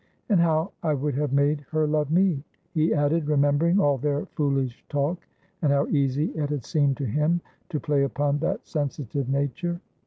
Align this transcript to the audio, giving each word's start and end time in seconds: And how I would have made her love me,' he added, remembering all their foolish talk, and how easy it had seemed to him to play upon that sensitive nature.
And 0.29 0.39
how 0.39 0.71
I 0.81 0.95
would 0.95 1.13
have 1.13 1.31
made 1.31 1.61
her 1.69 1.85
love 1.85 2.09
me,' 2.09 2.43
he 2.71 2.91
added, 2.91 3.27
remembering 3.27 3.79
all 3.79 3.99
their 3.99 4.25
foolish 4.35 4.83
talk, 4.89 5.27
and 5.61 5.71
how 5.71 5.85
easy 5.89 6.31
it 6.31 6.49
had 6.49 6.65
seemed 6.65 6.97
to 6.97 7.05
him 7.05 7.39
to 7.69 7.79
play 7.79 8.01
upon 8.01 8.39
that 8.39 8.65
sensitive 8.65 9.29
nature. 9.29 9.79